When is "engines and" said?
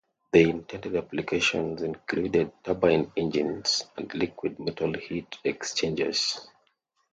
3.15-4.11